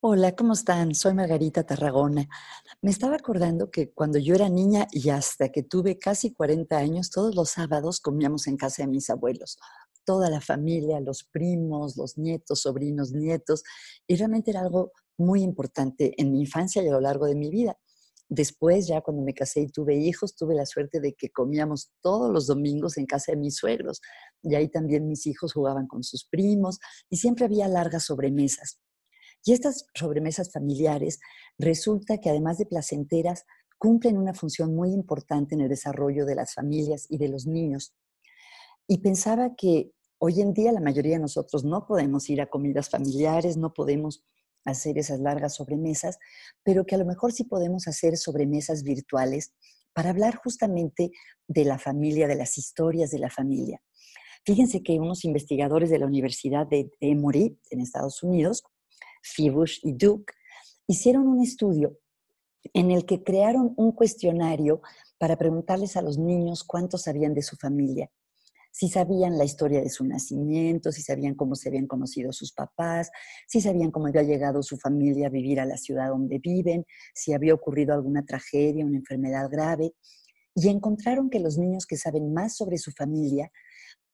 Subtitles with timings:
[0.00, 0.94] Hola, ¿cómo están?
[0.94, 2.28] Soy Margarita Tarragona.
[2.80, 7.10] Me estaba acordando que cuando yo era niña y hasta que tuve casi 40 años,
[7.10, 9.58] todos los sábados comíamos en casa de mis abuelos.
[10.04, 13.64] Toda la familia, los primos, los nietos, sobrinos, nietos.
[14.06, 17.50] Y realmente era algo muy importante en mi infancia y a lo largo de mi
[17.50, 17.76] vida.
[18.28, 22.32] Después, ya cuando me casé y tuve hijos, tuve la suerte de que comíamos todos
[22.32, 24.00] los domingos en casa de mis suegros.
[24.44, 26.78] Y ahí también mis hijos jugaban con sus primos
[27.10, 28.78] y siempre había largas sobremesas.
[29.44, 31.20] Y estas sobremesas familiares
[31.58, 33.44] resulta que además de placenteras,
[33.78, 37.94] cumplen una función muy importante en el desarrollo de las familias y de los niños.
[38.88, 42.90] Y pensaba que hoy en día la mayoría de nosotros no podemos ir a comidas
[42.90, 44.24] familiares, no podemos
[44.64, 46.18] hacer esas largas sobremesas,
[46.64, 49.54] pero que a lo mejor sí podemos hacer sobremesas virtuales
[49.94, 51.10] para hablar justamente
[51.46, 53.80] de la familia, de las historias de la familia.
[54.44, 58.64] Fíjense que unos investigadores de la Universidad de Emory en Estados Unidos
[59.28, 60.32] Fibush y Duke,
[60.86, 61.98] hicieron un estudio
[62.74, 64.82] en el que crearon un cuestionario
[65.18, 68.10] para preguntarles a los niños cuánto sabían de su familia,
[68.70, 73.10] si sabían la historia de su nacimiento, si sabían cómo se habían conocido sus papás,
[73.46, 77.32] si sabían cómo había llegado su familia a vivir a la ciudad donde viven, si
[77.32, 79.94] había ocurrido alguna tragedia, una enfermedad grave.
[80.54, 83.50] Y encontraron que los niños que saben más sobre su familia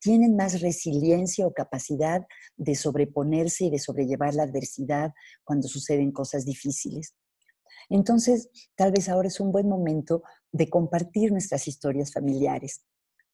[0.04, 2.26] tienen más resiliencia o capacidad
[2.58, 7.14] de sobreponerse y de sobrellevar la adversidad cuando suceden cosas difíciles.
[7.88, 12.84] Entonces, tal vez ahora es un buen momento de compartir nuestras historias familiares.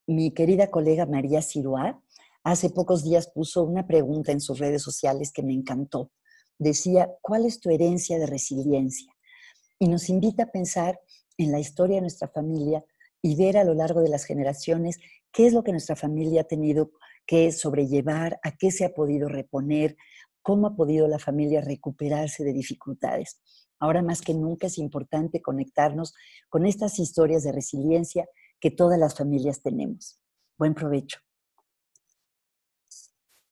[0.07, 2.01] Mi querida colega María Siroá
[2.45, 6.13] hace pocos días puso una pregunta en sus redes sociales que me encantó.
[6.57, 9.13] Decía, ¿cuál es tu herencia de resiliencia?
[9.81, 11.01] Y nos invita a pensar
[11.37, 12.85] en la historia de nuestra familia
[13.23, 14.99] y ver a lo largo de las generaciones
[15.33, 16.91] qué es lo que nuestra familia ha tenido
[17.27, 19.97] que sobrellevar, a qué se ha podido reponer,
[20.43, 23.41] cómo ha podido la familia recuperarse de dificultades.
[23.79, 26.15] Ahora más que nunca es importante conectarnos
[26.49, 28.29] con estas historias de resiliencia
[28.59, 30.21] que todas las familias tenemos.
[30.59, 31.21] Buen provecho.